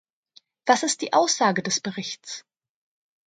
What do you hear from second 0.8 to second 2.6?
ist die Aussage des Berichts?